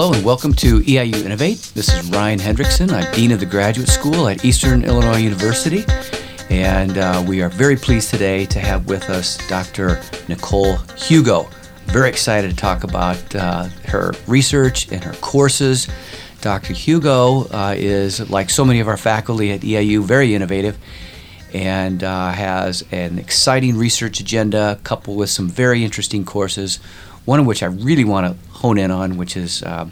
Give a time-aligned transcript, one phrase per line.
[0.00, 1.72] Hello and welcome to EIU Innovate.
[1.74, 2.92] This is Ryan Hendrickson.
[2.92, 5.84] I'm Dean of the Graduate School at Eastern Illinois University.
[6.50, 10.00] And uh, we are very pleased today to have with us Dr.
[10.28, 11.48] Nicole Hugo.
[11.86, 15.88] Very excited to talk about uh, her research and her courses.
[16.42, 16.74] Dr.
[16.74, 20.78] Hugo uh, is, like so many of our faculty at EIU, very innovative
[21.52, 26.78] and uh, has an exciting research agenda coupled with some very interesting courses
[27.28, 29.88] one of which I really want to hone in on, which is uh,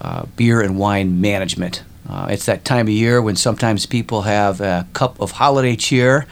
[0.00, 1.82] uh, beer and wine management.
[2.08, 6.26] Uh, it's that time of year when sometimes people have a cup of holiday cheer,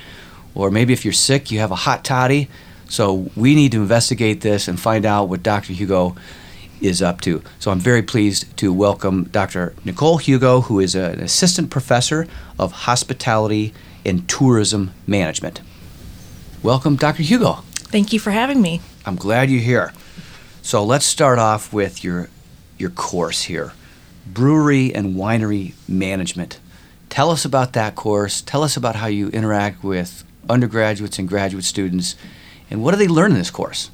[0.55, 2.49] or maybe if you're sick, you have a hot toddy.
[2.89, 5.73] So we need to investigate this and find out what Dr.
[5.73, 6.15] Hugo
[6.81, 7.43] is up to.
[7.59, 9.75] So I'm very pleased to welcome Dr.
[9.85, 12.27] Nicole Hugo, who is an assistant professor
[12.59, 13.73] of hospitality
[14.05, 15.61] and tourism management.
[16.63, 17.23] Welcome, Dr.
[17.23, 17.65] Hugo.
[17.73, 18.81] Thank you for having me.
[19.07, 19.93] I'm glad you're here.
[20.65, 22.31] So let's start off with your
[22.79, 23.73] your course here,
[24.25, 26.61] brewery and winery management.
[27.11, 28.41] Tell us about that course.
[28.41, 32.15] Tell us about how you interact with undergraduates and graduate students,
[32.71, 33.91] and what do they learn in this course?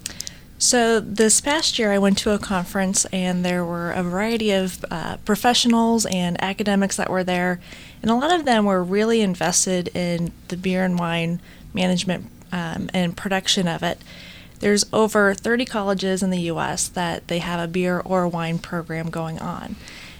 [0.58, 4.84] So, this past year, I went to a conference, and there were a variety of
[4.90, 7.60] uh, professionals and academics that were there,
[8.02, 11.40] and a lot of them were really invested in the beer and wine
[11.72, 14.02] management um, and production of it.
[14.60, 19.10] There's over 30 colleges in the US that they have a beer or wine program
[19.10, 19.76] going on.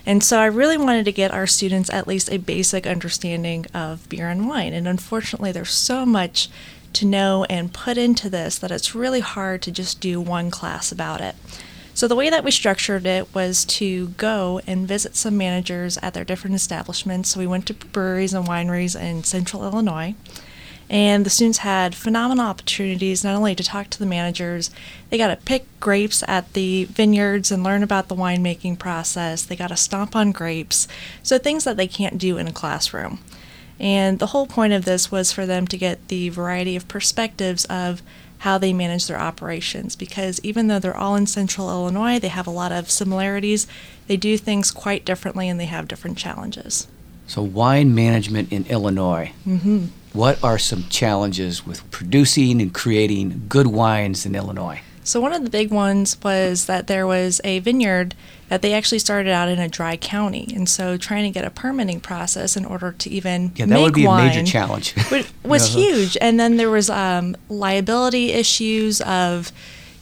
[0.06, 4.08] And so I really wanted to get our students at least a basic understanding of
[4.08, 4.72] beer and wine.
[4.72, 6.48] And unfortunately, there's so much
[6.94, 10.90] to know and put into this that it's really hard to just do one class
[10.90, 11.34] about it.
[11.92, 16.14] So the way that we structured it was to go and visit some managers at
[16.14, 17.30] their different establishments.
[17.30, 20.14] So we went to breweries and wineries in central Illinois.
[20.90, 24.70] And the students had phenomenal opportunities not only to talk to the managers,
[25.10, 29.42] they got to pick grapes at the vineyards and learn about the winemaking process.
[29.42, 30.88] They got to stomp on grapes.
[31.22, 33.18] So things that they can't do in a classroom.
[33.78, 37.64] And the whole point of this was for them to get the variety of perspectives
[37.66, 38.02] of
[38.38, 42.46] how they manage their operations because even though they're all in central Illinois, they have
[42.46, 43.66] a lot of similarities.
[44.06, 46.86] They do things quite differently and they have different challenges.
[47.26, 49.32] So, wine management in Illinois.
[49.46, 49.86] Mm-hmm.
[50.12, 54.80] What are some challenges with producing and creating good wines in Illinois?
[55.08, 58.14] So, one of the big ones was that there was a vineyard
[58.50, 60.52] that they actually started out in a dry county.
[60.54, 63.84] And so, trying to get a permitting process in order to even yeah, that make
[63.84, 64.94] would be a major challenge.
[65.42, 66.18] was huge.
[66.20, 69.50] And then there was um, liability issues of,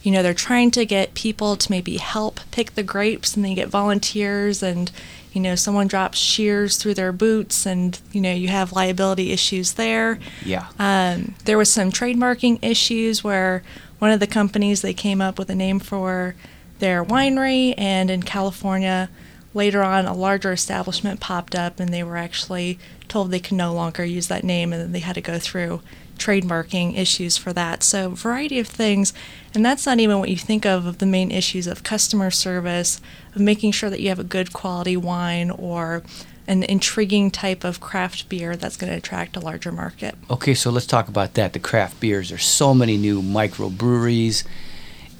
[0.03, 3.55] you know, they're trying to get people to maybe help pick the grapes and they
[3.55, 4.91] get volunteers and
[5.37, 9.73] you know someone drops shears through their boots and you know you have liability issues
[9.73, 10.17] there.
[10.43, 10.65] Yeah.
[10.79, 13.61] Um, there was some trademarking issues where
[13.99, 16.33] one of the companies they came up with a name for
[16.79, 19.09] their winery and in california
[19.53, 22.77] later on a larger establishment popped up and they were actually
[23.07, 25.81] told they could no longer use that name and then they had to go through
[26.17, 27.83] trademarking issues for that.
[27.83, 29.13] So, variety of things.
[29.53, 33.01] And that's not even what you think of of the main issues of customer service,
[33.35, 36.03] of making sure that you have a good quality wine or
[36.47, 40.15] an intriguing type of craft beer that's going to attract a larger market.
[40.29, 42.29] Okay, so let's talk about that the craft beers.
[42.29, 44.45] There's so many new microbreweries,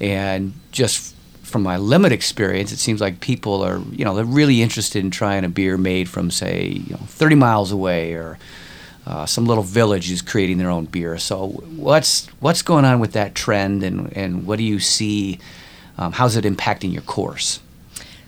[0.00, 4.62] and just from my limited experience, it seems like people are, you know, they're really
[4.62, 8.38] interested in trying a beer made from, say, you know, 30 miles away or
[9.08, 11.16] uh, some little village is creating their own beer.
[11.16, 11.46] So
[11.76, 15.38] what's what's going on with that trend, and and what do you see?
[15.96, 17.60] Um, how's it impacting your course?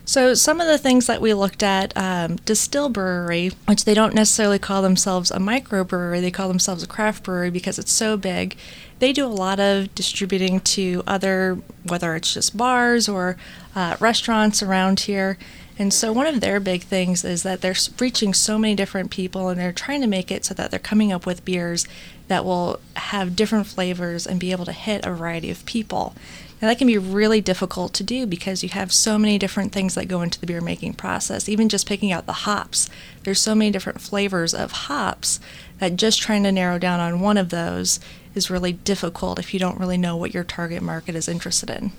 [0.07, 4.15] So some of the things that we looked at, um, Destihl Brewery, which they don't
[4.15, 8.57] necessarily call themselves a microbrewery, they call themselves a craft brewery because it's so big.
[8.99, 13.37] They do a lot of distributing to other, whether it's just bars or
[13.77, 15.39] uh, restaurants around here.
[15.81, 19.49] And so, one of their big things is that they're reaching so many different people
[19.49, 21.89] and they're trying to make it so that they're coming up with beers
[22.29, 26.15] that will have different flavors and be able to hit a variety of people.
[26.61, 29.95] Now, that can be really difficult to do because you have so many different things
[29.95, 31.49] that go into the beer making process.
[31.49, 32.91] Even just picking out the hops,
[33.25, 35.41] there's so many different flavors of hops
[35.79, 38.01] that just trying to narrow down on one of those
[38.35, 41.93] is really difficult if you don't really know what your target market is interested in.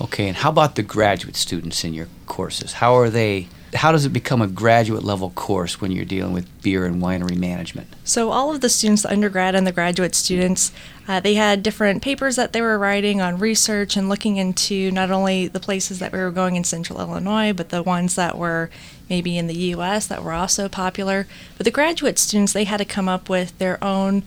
[0.00, 2.74] Okay, and how about the graduate students in your courses?
[2.74, 3.48] How are they?
[3.74, 7.36] How does it become a graduate level course when you're dealing with beer and winery
[7.36, 7.86] management?
[8.02, 10.72] So all of the students, the undergrad and the graduate students,
[11.06, 15.12] uh, they had different papers that they were writing on research and looking into not
[15.12, 18.70] only the places that we were going in Central Illinois, but the ones that were
[19.08, 20.06] maybe in the U.S.
[20.08, 21.28] that were also popular.
[21.56, 24.24] But the graduate students, they had to come up with their own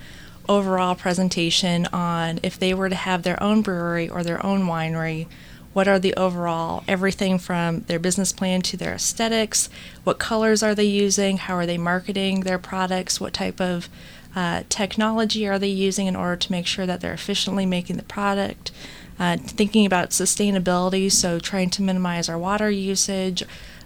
[0.48, 5.28] overall presentation on if they were to have their own brewery or their own winery
[5.74, 9.70] what are the overall everything from their business plan to their aesthetics,
[10.04, 13.90] what colors are they using, how are they marketing their products, what type of
[14.36, 18.04] uh, technology are they using in order to make sure that they're efficiently making the
[18.04, 18.72] product.
[19.20, 23.44] Uh, thinking about sustainability, so trying to minimize our water usage,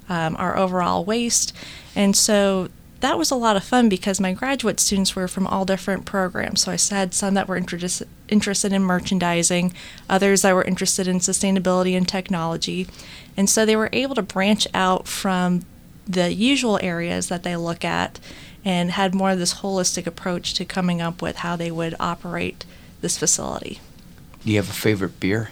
[0.08, 1.54] um, our overall waste.
[1.96, 2.70] And so
[3.00, 6.62] that was a lot of fun because my graduate students were from all different programs.
[6.62, 9.74] So I had some that were interested interested in merchandising,
[10.10, 12.88] others that were interested in sustainability and technology.
[13.38, 15.62] And so they were able to branch out from
[16.08, 18.20] the usual areas that they look at
[18.66, 22.66] and had more of this holistic approach to coming up with how they would operate
[23.02, 23.80] this facility.
[24.44, 25.52] Do you have a favorite beer?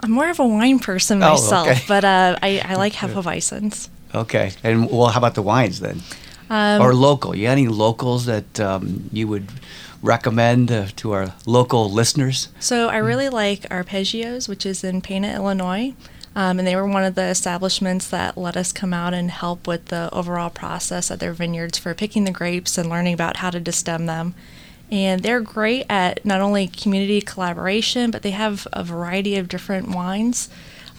[0.00, 1.80] I'm more of a wine person Oh, myself, okay.
[1.88, 3.88] but uh, I, I like Hefeweizens.
[4.14, 4.52] Okay.
[4.62, 6.00] And well, how about the wines then?
[6.48, 7.36] Um, or local?
[7.36, 9.48] You got any locals that um, you would
[10.02, 12.48] recommend uh, to our local listeners?
[12.58, 15.94] So I really like Arpeggios, which is in Pana, Illinois.
[16.34, 19.66] Um, and they were one of the establishments that let us come out and help
[19.66, 23.50] with the overall process at their vineyards for picking the grapes and learning about how
[23.50, 24.34] to destem them.
[24.92, 29.88] And they're great at not only community collaboration, but they have a variety of different
[29.88, 30.48] wines.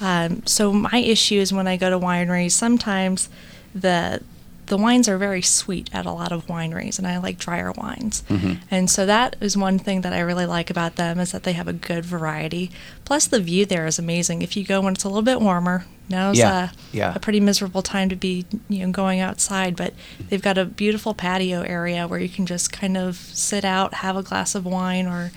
[0.01, 3.29] Um, so my issue is when I go to wineries, sometimes
[3.73, 4.21] the
[4.67, 8.23] the wines are very sweet at a lot of wineries, and I like drier wines.
[8.71, 11.51] And so that is one thing that I really like about them is that they
[11.53, 12.71] have a good variety.
[13.03, 14.41] Plus, the view there is amazing.
[14.43, 17.13] If you go when it's a little bit warmer, now's Yeah, a, yeah.
[17.13, 19.93] a pretty miserable time to be you know going outside, but
[20.29, 24.15] they've got a beautiful patio area where you can just kind of sit out, have
[24.15, 25.31] a glass of wine, or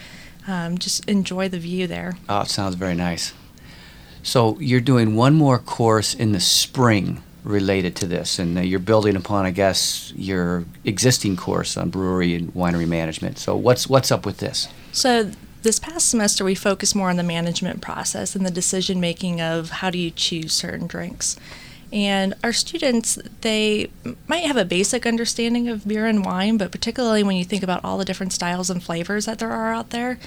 [0.46, 2.19] um, just enjoy the view there.
[2.28, 3.32] Oh, it sounds very nice.
[4.24, 8.80] So you're doing one more course in the spring related to this, and uh, you're
[8.80, 13.38] building upon, I guess, your existing course on brewery and winery management.
[13.38, 14.66] So what's what's up with this?
[14.92, 15.30] So
[15.62, 19.70] this past semester, we focused more on the management process and the decision making of
[19.70, 21.36] how do you choose certain drinks.
[21.92, 23.90] And our students, they
[24.26, 27.84] might have a basic understanding of beer and wine, but particularly when you think about
[27.84, 30.18] all the different styles and flavors that there are out there,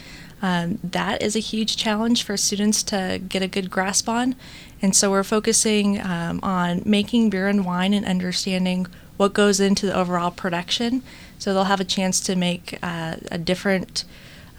[0.42, 4.36] um, that is a huge challenge for students to get a good grasp on.
[4.82, 8.88] And so we're focusing um, on making beer and wine and understanding
[9.18, 11.02] what goes into the overall production.
[11.40, 14.06] So they'll have a chance to make uh, a different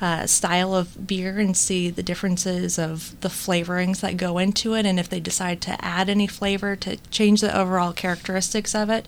[0.00, 4.86] uh, style of beer and see the differences of the flavorings that go into it.
[4.86, 9.06] And if they decide to add any flavor to change the overall characteristics of it,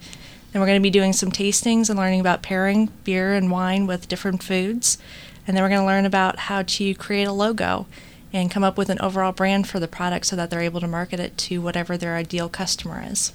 [0.53, 3.87] then we're going to be doing some tastings and learning about pairing beer and wine
[3.87, 4.99] with different foods.
[5.47, 7.87] And then we're going to learn about how to create a logo
[8.33, 10.87] and come up with an overall brand for the product so that they're able to
[10.87, 13.33] market it to whatever their ideal customer is.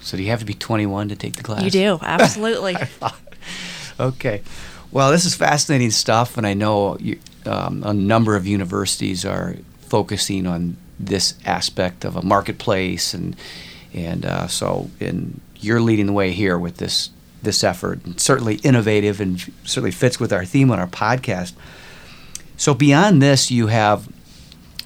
[0.00, 1.62] So do you have to be 21 to take the class?
[1.62, 2.76] You do, absolutely.
[4.00, 4.42] Okay.
[4.92, 9.56] Well, this is fascinating stuff, and I know you, um, a number of universities are
[9.80, 13.36] focusing on this aspect of a marketplace, and
[13.92, 17.10] and uh, so and you're leading the way here with this
[17.42, 21.52] this effort, and certainly innovative, and certainly fits with our theme on our podcast.
[22.56, 24.08] So beyond this, you have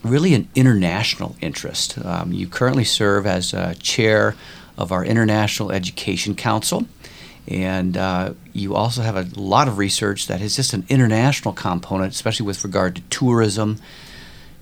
[0.03, 1.99] really an international interest.
[2.05, 4.35] Um, you currently serve as uh, chair
[4.77, 6.87] of our International Education Council,
[7.49, 12.13] and uh, you also have a lot of research that has just an international component,
[12.13, 13.79] especially with regard to tourism.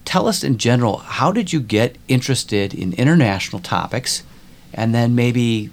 [0.05, 4.23] Tell us in general, how did you get interested in international topics,
[4.73, 5.71] and then maybe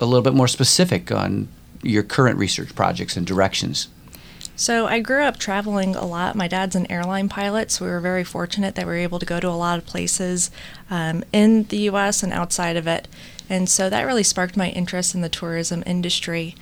[0.00, 1.48] a little bit more specific on
[1.82, 3.88] your current research projects and directions?
[4.56, 6.36] So I grew up traveling a lot.
[6.36, 9.26] My dad's an airline pilot, so we were very fortunate that we were able to
[9.26, 10.50] go to a lot of places
[10.90, 12.22] um, in the U.S.
[12.22, 13.08] and outside of it.
[13.50, 16.54] And so that really sparked my interest in the tourism industry.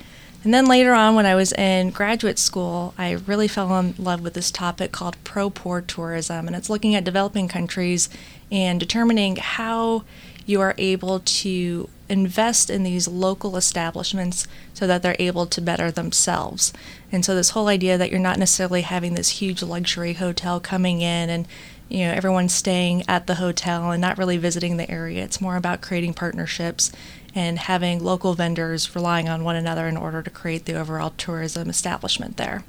[0.43, 4.21] And then later on, when I was in graduate school, I really fell in love
[4.21, 6.47] with this topic called pro poor tourism.
[6.47, 8.09] And it's looking at developing countries
[8.51, 10.03] and determining how
[10.45, 15.89] you are able to invest in these local establishments so that they're able to better
[15.89, 16.73] themselves.
[17.11, 21.01] And so this whole idea that you're not necessarily having this huge luxury hotel coming
[21.01, 21.47] in and
[21.89, 25.23] you know everyone's staying at the hotel and not really visiting the area.
[25.23, 26.91] It's more about creating partnerships
[27.35, 31.69] and having local vendors relying on one another in order to create the overall tourism
[31.69, 32.63] establishment there.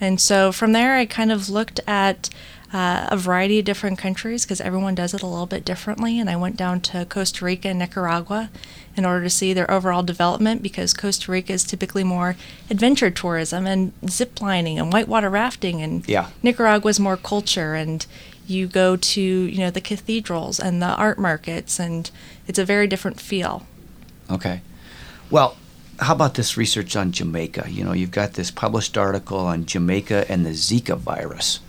[0.00, 2.28] And so from there, I kind of looked at
[2.74, 6.18] uh, a variety of different countries because everyone does it a little bit differently.
[6.18, 8.50] And I went down to Costa Rica and Nicaragua
[8.96, 12.34] in order to see their overall development because Costa Rica is typically more
[12.68, 16.30] adventure tourism and zip lining and whitewater rafting, and Yeah.
[16.42, 18.04] Nicaragua is more culture and
[18.46, 22.10] you go to you know the cathedrals and the art markets and
[22.46, 23.66] it's a very different feel
[24.30, 24.60] Okay.
[25.30, 25.56] Well,
[26.00, 27.66] how about this research on Jamaica?
[27.68, 31.60] You know, you've got this published article on Jamaica and the Zika virus.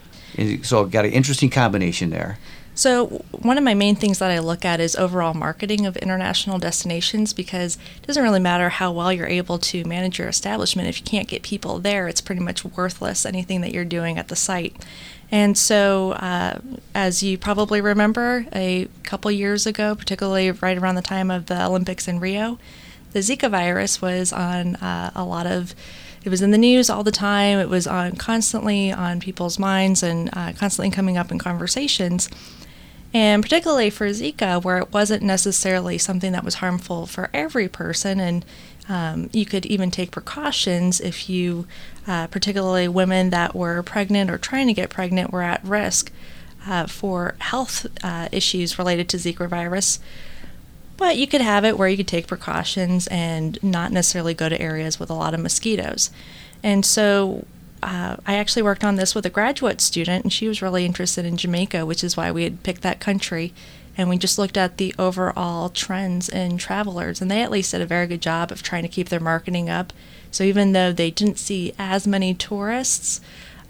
[0.64, 2.38] So, got an interesting combination there.
[2.78, 6.60] So, one of my main things that I look at is overall marketing of international
[6.60, 10.90] destinations because it doesn't really matter how well you're able to manage your establishment.
[10.90, 14.28] If you can't get people there, it's pretty much worthless, anything that you're doing at
[14.28, 14.76] the site.
[15.32, 16.60] And so, uh,
[16.94, 21.66] as you probably remember, a couple years ago, particularly right around the time of the
[21.66, 22.60] Olympics in Rio,
[23.14, 25.74] the Zika virus was on uh, a lot of
[26.26, 27.60] it was in the news all the time.
[27.60, 32.30] It was on constantly on people's minds and uh, constantly coming up in conversations.
[33.14, 38.20] And particularly for Zika, where it wasn't necessarily something that was harmful for every person,
[38.20, 38.44] and
[38.90, 41.68] um, you could even take precautions if you,
[42.08, 46.12] uh, particularly women that were pregnant or trying to get pregnant, were at risk
[46.68, 50.00] uh, for health uh, issues related to Zika virus.
[50.98, 54.62] But you could have it where you could take precautions and not necessarily go to
[54.62, 56.10] areas with a lot of mosquitoes.
[56.64, 57.46] And so
[57.84, 61.26] uh, I actually worked on this with a graduate student, and she was really interested
[61.26, 63.54] in Jamaica, which is why we had picked that country.
[63.98, 67.82] And we just looked at the overall trends in travelers, and they at least did
[67.82, 69.94] a very good job of trying to keep their marketing up.
[70.32, 73.22] So even though they didn't see as many tourists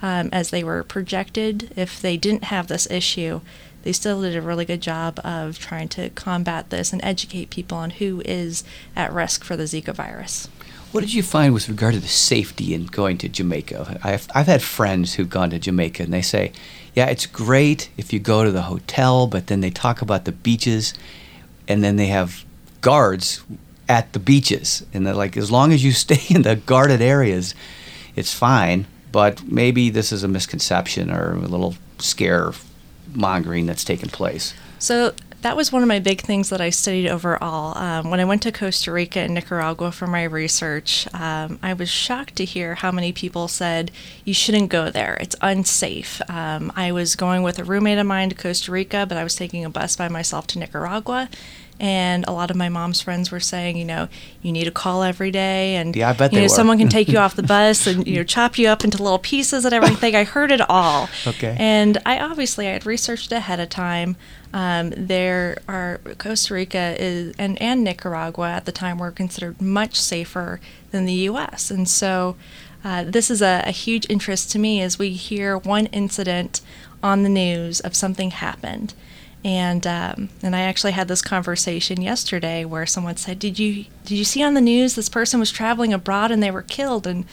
[0.02, 3.42] um, as they were projected, if they didn't have this issue,
[3.86, 7.78] they still did a really good job of trying to combat this and educate people
[7.78, 8.64] on who is
[8.96, 10.50] at risk for the Zika virus.
[10.92, 14.00] What did you find with regard to the safety in going to Jamaica?
[14.04, 16.52] I've, I've had friends who've gone to Jamaica and they say,
[16.96, 20.32] yeah, it's great if you go to the hotel, but then they talk about the
[20.32, 20.96] beaches
[21.68, 22.44] and then they have
[22.82, 23.44] guards
[23.88, 24.84] at the beaches.
[24.96, 27.54] And they're like, as long as you stay in the guarded areas,
[28.16, 28.88] it's fine.
[29.12, 32.52] But maybe this is a misconception or a little scare
[33.16, 34.54] mongering that's taken place.
[34.80, 35.14] So
[35.46, 37.78] that was one of my big things that I studied overall.
[37.78, 41.88] Um, when I went to Costa Rica and Nicaragua for my research, um, I was
[41.88, 43.92] shocked to hear how many people said,
[44.24, 46.20] you shouldn't go there, it's unsafe.
[46.32, 49.36] Um, I was going with a roommate of mine to Costa Rica, but I was
[49.36, 51.30] taking a bus by myself to Nicaragua
[51.80, 54.08] and a lot of my mom's friends were saying, you know,
[54.42, 57.10] you need a call every day, and yeah, I bet you know, someone can take
[57.10, 60.16] you off the bus and you know chop you up into little pieces and everything.
[60.16, 61.10] I heard it all.
[61.28, 61.56] Okay.
[61.60, 64.16] And I obviously I had researched ahead of time.
[64.54, 70.00] Um, there are Costa Rica is and and Nicaragua at the time were considered much
[70.00, 71.72] safer than the U.S.
[71.72, 72.36] And so.
[72.84, 76.62] Uh, this is a, a huge interest to me as we hear one incident
[77.02, 78.94] on the news of something happened
[79.46, 84.18] and um, and I actually had this conversation yesterday where someone said, "Did you did
[84.18, 87.26] you see on the news this person was traveling abroad and they were killed?" And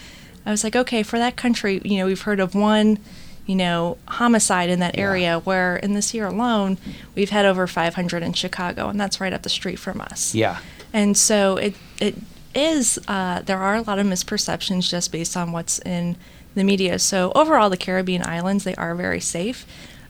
[0.44, 2.98] I was like, "Okay, for that country, you know, we've heard of one,
[3.46, 5.36] you know, homicide in that area.
[5.36, 5.38] Yeah.
[5.38, 6.76] Where in this year alone,
[7.14, 10.34] we've had over 500 in Chicago, and that's right up the street from us.
[10.34, 10.58] Yeah.
[10.92, 12.16] And so it it
[12.54, 12.98] is.
[13.08, 16.16] Uh, there are a lot of misperceptions just based on what's in
[16.54, 16.98] the media.
[16.98, 19.64] So overall, the Caribbean islands they are very safe.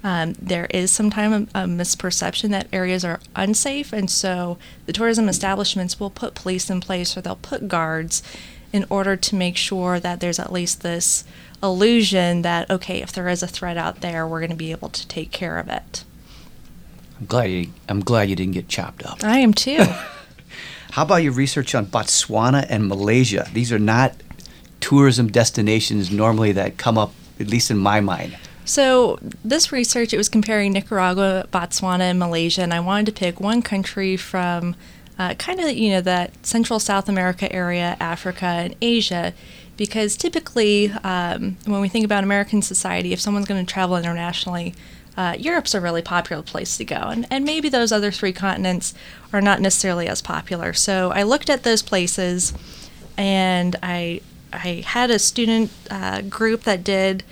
[0.05, 5.29] Um, there is sometimes a, a, misperception that areas are unsafe, and so the tourism
[5.29, 8.23] establishments will put police in place or they'll put guards
[8.73, 11.25] in order to make sure that there's at least this
[11.63, 14.89] illusion that, okay, if there is a threat out there, we're going to be able
[14.89, 16.05] to take care of it.
[17.21, 19.23] I'm glad you, I'm glad you didn't get chopped up.
[19.23, 19.85] I am too.
[20.93, 23.47] How about your research on Botswana and Malaysia?
[23.53, 24.15] These are not
[24.81, 28.37] tourism destinations normally that come up, at least in my mind.
[28.65, 33.41] So this research, it was comparing Nicaragua, Botswana, and Malaysia, and I wanted to pick
[33.41, 34.77] one country from
[35.19, 39.35] uh, kind of you know that Central South America area, Africa, and Asia,
[39.77, 44.75] because typically um, when we think about American society, if someone's going to travel internationally,
[45.17, 48.95] uh, Europe's a really popular place to go, and, and maybe those other three continents
[49.33, 50.73] are not necessarily as popular.
[50.73, 52.55] So I looked at those places,
[53.19, 54.21] and I
[54.53, 57.25] I had a student uh, group that did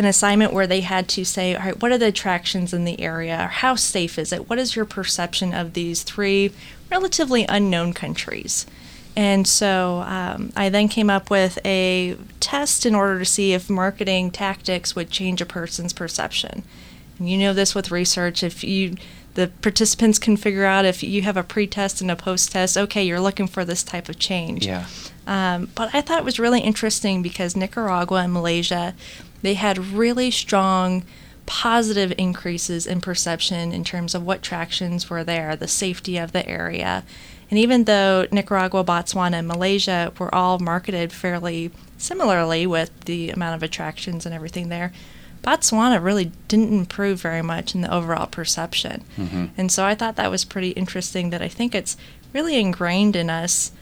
[0.00, 2.98] an assignment where they had to say, all right, what are the attractions in the
[3.00, 3.48] area?
[3.52, 4.48] How safe is it?
[4.48, 6.52] What is your perception of these three
[6.90, 8.64] relatively unknown countries?
[9.14, 13.68] And so um, I then came up with a test in order to see if
[13.68, 16.62] marketing tactics would change a person's perception.
[17.18, 18.42] And you know this with research.
[18.42, 18.96] If you
[19.34, 22.76] the participants can figure out if you have a pre-test and a post-test.
[22.76, 24.66] Okay, you're looking for this type of change.
[24.66, 24.86] Yeah.
[25.24, 28.94] Um, but I thought it was really interesting because Nicaragua and Malaysia
[29.42, 31.04] they had really strong
[31.46, 36.48] positive increases in perception in terms of what attractions were there, the safety of the
[36.48, 37.02] area.
[37.50, 43.56] And even though Nicaragua, Botswana, and Malaysia were all marketed fairly similarly with the amount
[43.56, 44.92] of attractions and everything there,
[45.42, 49.04] Botswana really didn't improve very much in the overall perception.
[49.16, 49.46] Mm-hmm.
[49.56, 51.96] And so I thought that was pretty interesting that I think it's
[52.32, 53.72] really ingrained in us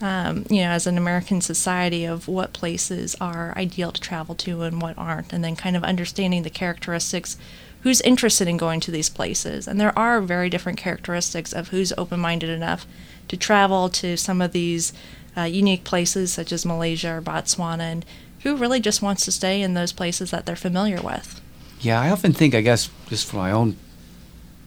[0.00, 4.62] um, you know, as an American society of what places are ideal to travel to
[4.62, 7.36] and what aren't, and then kind of understanding the characteristics
[7.82, 9.68] who's interested in going to these places.
[9.68, 12.86] And there are very different characteristics of who's open minded enough
[13.28, 14.92] to travel to some of these
[15.36, 18.04] uh, unique places, such as Malaysia or Botswana, and
[18.40, 21.40] who really just wants to stay in those places that they're familiar with.
[21.80, 23.76] Yeah, I often think, I guess, just from my own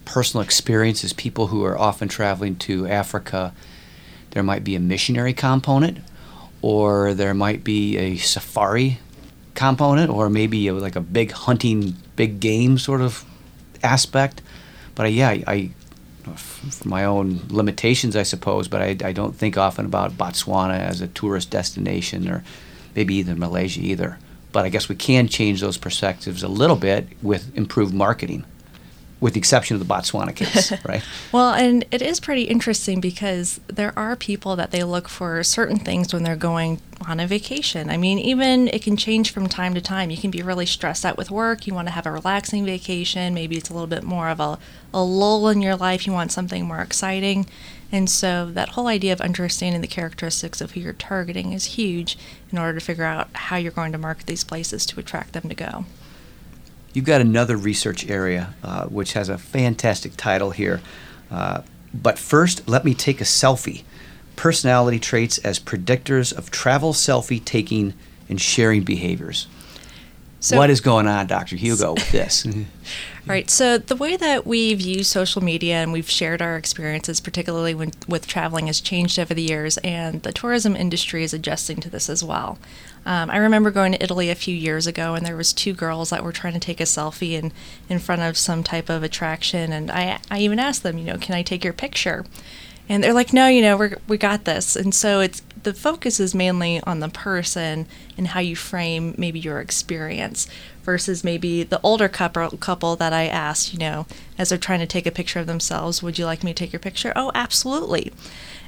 [0.05, 3.53] personal experiences, people who are often traveling to Africa,
[4.31, 5.99] there might be a missionary component,
[6.61, 8.99] or there might be a safari
[9.55, 13.25] component, or maybe a, like a big hunting, big game sort of
[13.83, 14.41] aspect.
[14.95, 15.71] But uh, yeah, I, I
[16.35, 21.01] for my own limitations, I suppose, but I, I don't think often about Botswana as
[21.01, 22.43] a tourist destination or
[22.95, 24.19] maybe even Malaysia either.
[24.51, 28.45] But I guess we can change those perspectives a little bit with improved marketing
[29.19, 31.03] with the exception of the Botswana case, right?
[31.31, 35.77] well, and it is pretty interesting because there are people that they look for certain
[35.77, 37.89] things when they're going on a vacation.
[37.89, 40.09] I mean, even it can change from time to time.
[40.09, 41.67] You can be really stressed out with work.
[41.67, 43.33] You want to have a relaxing vacation.
[43.33, 44.57] Maybe it's a little bit more of a,
[44.93, 46.05] a lull in your life.
[46.05, 47.45] You want something more exciting.
[47.91, 52.17] And so that whole idea of understanding the characteristics of who you're targeting is huge
[52.51, 55.49] in order to figure out how you're going to market these places to attract them
[55.49, 55.85] to go.
[56.93, 60.81] You've got another research area uh, which has a fantastic title here.
[61.29, 61.61] Uh,
[61.93, 63.83] but first, let me take a selfie.
[64.35, 67.93] Personality traits as predictors of travel selfie taking
[68.27, 69.47] and sharing behaviors.
[70.41, 71.57] So, what is going on, Dr.
[71.57, 72.47] Hugo, with this?
[73.27, 73.49] right.
[73.49, 77.91] So, the way that we've used social media and we've shared our experiences, particularly when,
[78.07, 82.09] with traveling, has changed over the years, and the tourism industry is adjusting to this
[82.09, 82.57] as well.
[83.05, 86.09] Um, I remember going to Italy a few years ago, and there was two girls
[86.09, 87.51] that were trying to take a selfie in,
[87.89, 91.17] in front of some type of attraction, and I, I even asked them, you know,
[91.17, 92.25] can I take your picture?
[92.89, 94.75] And they're like, no, you know, we we got this.
[94.75, 97.85] And so it's the focus is mainly on the person
[98.17, 100.47] and how you frame maybe your experience
[100.83, 104.87] versus maybe the older couple couple that I asked, you know, as they're trying to
[104.87, 107.13] take a picture of themselves, would you like me to take your picture?
[107.15, 108.11] Oh, absolutely.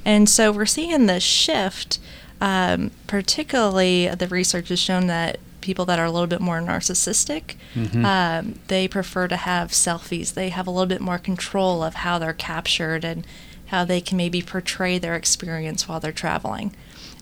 [0.05, 1.99] And so we're seeing this shift.
[2.39, 7.55] Um, particularly, the research has shown that people that are a little bit more narcissistic,
[7.75, 8.03] mm-hmm.
[8.03, 10.34] um, they prefer to have selfies.
[10.34, 13.25] They have a little bit more control of how they're captured and
[13.71, 16.75] how they can maybe portray their experience while they're traveling.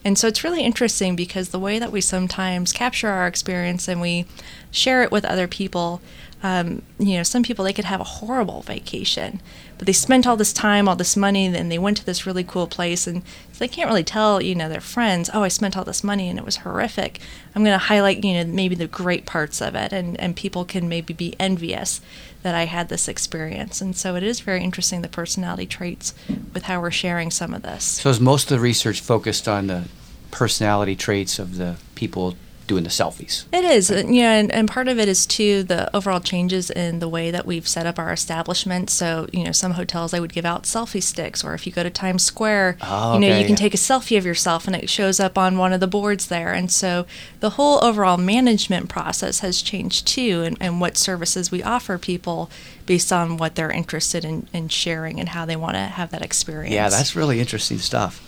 [0.03, 4.01] And so it's really interesting because the way that we sometimes capture our experience and
[4.01, 4.25] we
[4.71, 6.01] share it with other people,
[6.41, 9.41] um, you know, some people they could have a horrible vacation,
[9.77, 12.45] but they spent all this time, all this money, and they went to this really
[12.45, 13.23] cool place, and
[13.57, 16.39] they can't really tell, you know, their friends, oh, I spent all this money and
[16.39, 17.19] it was horrific.
[17.53, 20.63] I'm going to highlight, you know, maybe the great parts of it, and and people
[20.63, 21.99] can maybe be envious
[22.41, 23.81] that I had this experience.
[23.81, 26.13] And so it is very interesting the personality traits
[26.53, 27.83] with how we're sharing some of this.
[27.83, 29.85] So is most of the research focused on the
[30.31, 32.37] personality traits of the people
[32.69, 33.43] doing the selfies.
[33.51, 34.09] It is, uh, right.
[34.09, 37.45] yeah, and, and part of it is too the overall changes in the way that
[37.45, 38.89] we've set up our establishment.
[38.89, 41.83] So you know, some hotels they would give out selfie sticks, or if you go
[41.83, 44.89] to Times Square, oh, you know, you can take a selfie of yourself and it
[44.89, 46.53] shows up on one of the boards there.
[46.53, 47.05] And so
[47.39, 52.51] the whole overall management process has changed too, and, and what services we offer people
[52.85, 56.21] based on what they're interested in, in sharing and how they want to have that
[56.21, 56.73] experience.
[56.73, 58.25] Yeah, that's really interesting stuff.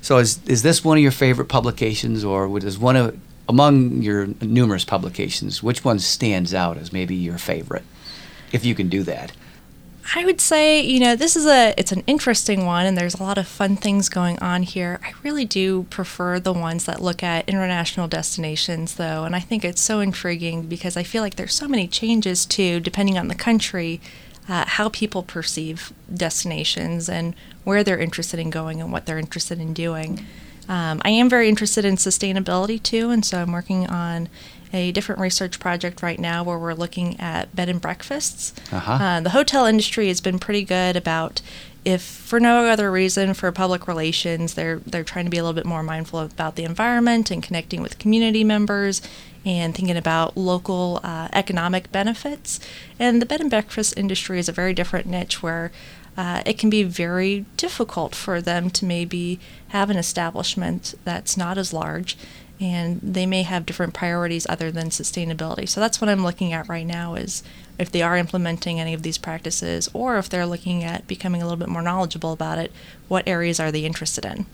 [0.00, 4.28] So is is this one of your favorite publications, or is one of among your
[4.40, 7.84] numerous publications, which one stands out as maybe your favorite,
[8.52, 9.32] if you can do that?
[10.14, 13.22] I would say, you know, this is a it's an interesting one and there's a
[13.22, 15.00] lot of fun things going on here.
[15.02, 19.64] I really do prefer the ones that look at international destinations though, and I think
[19.64, 23.34] it's so intriguing because I feel like there's so many changes too depending on the
[23.34, 24.00] country
[24.48, 29.58] uh, how people perceive destinations and where they're interested in going and what they're interested
[29.58, 30.24] in doing.
[30.68, 34.28] Um, I am very interested in sustainability too, and so I'm working on
[34.72, 38.52] a different research project right now where we're looking at bed and breakfasts.
[38.72, 38.92] Uh-huh.
[38.92, 41.40] Uh, the hotel industry has been pretty good about
[41.84, 45.54] if for no other reason for public relations they're they're trying to be a little
[45.54, 49.00] bit more mindful about the environment and connecting with community members
[49.44, 52.58] and thinking about local uh, economic benefits
[52.98, 55.70] and the bed and breakfast industry is a very different niche where
[56.16, 61.58] uh, it can be very difficult for them to maybe have an establishment that's not
[61.58, 62.16] as large
[62.60, 65.68] and they may have different priorities other than sustainability.
[65.68, 67.42] So that's what I'm looking at right now is
[67.78, 71.44] if they are implementing any of these practices or if they're looking at becoming a
[71.44, 72.72] little bit more knowledgeable about it,
[73.08, 74.46] what areas are they interested in?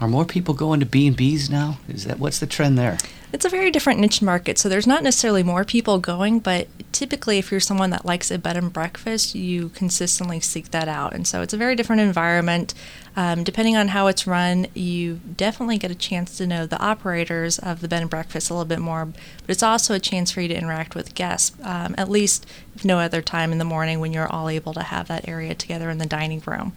[0.00, 1.78] Are more people going to B and B's now?
[1.88, 2.98] Is that what's the trend there?
[3.30, 7.36] It's a very different niche market, so there's not necessarily more people going, but typically,
[7.36, 11.12] if you're someone that likes a bed and breakfast, you consistently seek that out.
[11.12, 12.72] And so it's a very different environment.
[13.16, 17.58] Um, depending on how it's run, you definitely get a chance to know the operators
[17.58, 19.16] of the bed and breakfast a little bit more, but
[19.48, 22.98] it's also a chance for you to interact with guests, um, at least if no
[22.98, 25.98] other time in the morning when you're all able to have that area together in
[25.98, 26.72] the dining room.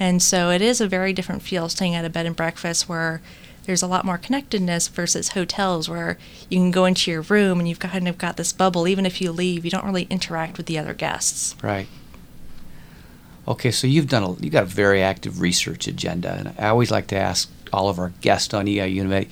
[0.00, 3.22] And so it is a very different feel staying at a bed and breakfast where
[3.64, 7.68] there's a lot more connectedness versus hotels where you can go into your room and
[7.68, 8.88] you've kind of got this bubble.
[8.88, 11.54] Even if you leave, you don't really interact with the other guests.
[11.62, 11.86] Right.
[13.46, 16.90] Okay, so you've done a you've got a very active research agenda, and I always
[16.90, 19.28] like to ask all of our guests on EIU Innovate,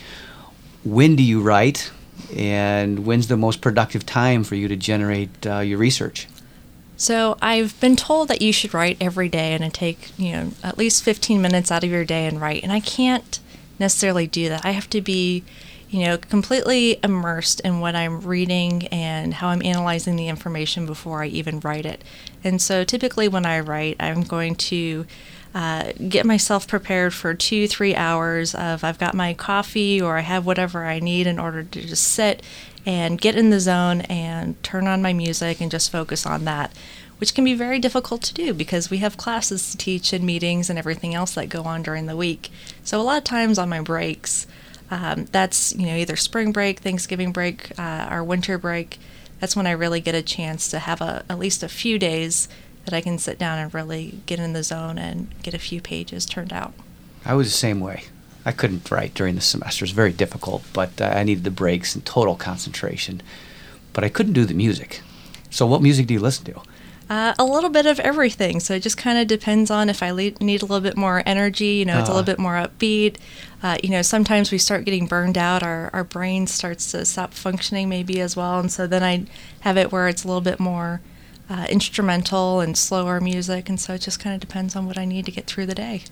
[0.83, 1.93] when do you write,
[2.35, 6.27] and when's the most productive time for you to generate uh, your research?
[6.97, 10.77] So I've been told that you should write every day and take you know at
[10.77, 13.39] least 15 minutes out of your day and write, and I can't
[13.81, 14.65] necessarily do that.
[14.65, 15.43] I have to be,
[15.89, 21.23] you know, completely immersed in what I'm reading and how I'm analyzing the information before
[21.25, 22.05] I even write it.
[22.45, 25.07] And so typically when I write, I'm going to
[25.53, 30.21] uh, get myself prepared for two, three hours of I've got my coffee or I
[30.21, 32.43] have whatever I need in order to just sit
[32.87, 36.73] and get in the zone and turn on my music and just focus on that
[37.21, 40.71] which can be very difficult to do because we have classes to teach and meetings
[40.71, 42.51] and everything else that go on during the week.
[42.83, 44.47] So a lot of times on my breaks,
[44.91, 48.99] um, that's you know either spring break, Thanksgiving break, uh, or winter break.
[49.39, 52.49] That's when I really get a chance to have a, at least a few days
[52.87, 55.81] that I can sit down and really get in the zone and get a few
[55.81, 56.73] pages turned out.
[57.25, 58.05] I was the same way.
[58.47, 59.83] I couldn't write during the semester.
[59.83, 63.21] It was very difficult, but uh, I needed the breaks and total concentration.
[63.93, 65.03] But I couldn't do the music.
[65.51, 66.63] So, what music do you listen to?
[67.11, 68.61] Uh, a little bit of everything.
[68.61, 71.25] So it just kind of depends on if I le- need a little bit more
[71.27, 72.37] energy, you know, it's uh, a little uh-huh.
[72.37, 73.17] bit more upbeat.
[73.65, 77.35] Uh, you know, sometimes we start getting burned out, our, our brain starts to stop
[77.35, 78.61] functioning maybe as well.
[78.61, 79.27] And so then I
[79.63, 81.01] have it where it's a little bit more
[81.51, 83.69] uh, instrumental and slower music.
[83.69, 85.75] And so it just kind of depends on what I need to get through the
[85.75, 86.05] day.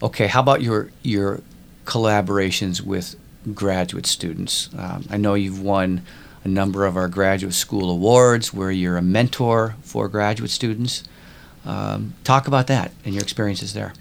[0.00, 1.42] Okay, how about your, your
[1.86, 3.16] collaborations with
[3.52, 4.70] graduate students?
[4.78, 6.02] Um, I know you've won
[6.44, 11.02] a number of our graduate school awards where you're a mentor for graduate students.
[11.64, 13.94] Um, talk about that and your experiences there.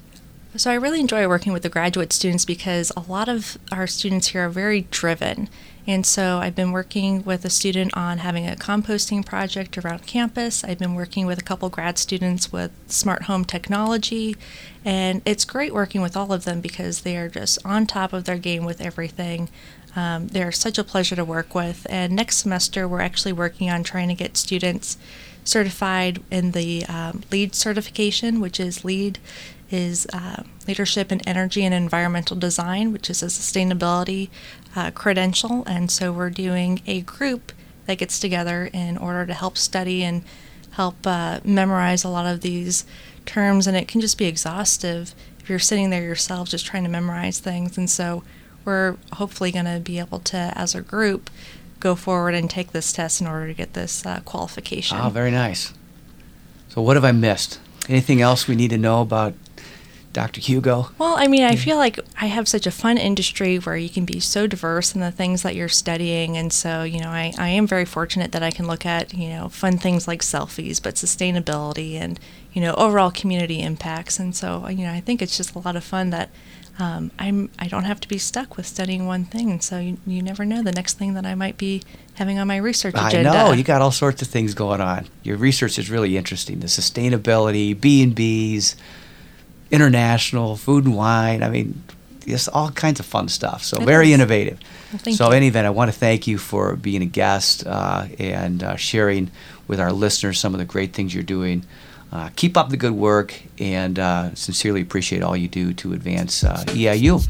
[0.55, 4.27] So, I really enjoy working with the graduate students because a lot of our students
[4.27, 5.49] here are very driven.
[5.87, 10.63] And so, I've been working with a student on having a composting project around campus.
[10.63, 14.35] I've been working with a couple grad students with smart home technology.
[14.85, 18.25] And it's great working with all of them because they are just on top of
[18.25, 19.49] their game with everything.
[19.95, 21.85] Um, they're such a pleasure to work with.
[21.89, 24.97] And next semester, we're actually working on trying to get students
[25.43, 29.19] certified in the um, LEED certification, which is LEED
[29.69, 34.29] is uh, Leadership in Energy and Environmental Design, which is a sustainability
[34.75, 35.63] uh, credential.
[35.65, 37.51] And so we're doing a group
[37.85, 40.23] that gets together in order to help study and
[40.71, 42.85] help uh, memorize a lot of these
[43.25, 43.67] terms.
[43.67, 47.39] And it can just be exhaustive if you're sitting there yourself just trying to memorize
[47.39, 47.77] things.
[47.77, 48.23] And so
[48.65, 51.29] we're hopefully going to be able to, as a group,
[51.79, 54.97] go forward and take this test in order to get this uh, qualification.
[54.99, 55.73] Oh, very nice.
[56.69, 57.59] So, what have I missed?
[57.89, 59.33] Anything else we need to know about
[60.13, 60.39] Dr.
[60.39, 60.89] Hugo?
[60.99, 64.05] Well, I mean, I feel like I have such a fun industry where you can
[64.05, 66.37] be so diverse in the things that you're studying.
[66.37, 69.29] And so, you know, I, I am very fortunate that I can look at, you
[69.29, 72.19] know, fun things like selfies, but sustainability and,
[72.53, 74.19] you know, overall community impacts.
[74.19, 76.29] And so, you know, I think it's just a lot of fun that
[76.79, 79.97] um, I'm I don't have to be stuck with studying one thing, and so you,
[80.07, 81.83] you never know the next thing that I might be
[82.15, 83.29] having on my research agenda.
[83.29, 85.07] I know you got all sorts of things going on.
[85.21, 86.61] Your research is really interesting.
[86.61, 88.75] The sustainability, B and B's,
[89.69, 91.43] international food and wine.
[91.43, 91.83] I mean,
[92.25, 93.63] just all kinds of fun stuff.
[93.63, 94.15] So it very is.
[94.15, 94.59] innovative.
[94.91, 95.31] Well, so, you.
[95.31, 98.75] in any event, I want to thank you for being a guest uh, and uh,
[98.77, 99.29] sharing
[99.67, 101.65] with our listeners some of the great things you're doing.
[102.13, 106.43] Uh, keep up the good work and uh, sincerely appreciate all you do to advance
[106.43, 107.27] uh, EIU.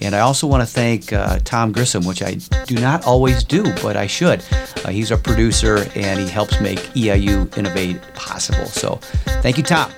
[0.00, 3.64] And I also want to thank uh, Tom Grissom, which I do not always do,
[3.82, 4.44] but I should.
[4.84, 8.66] Uh, he's our producer and he helps make EIU Innovate possible.
[8.66, 9.00] So
[9.42, 9.90] thank you, Tom.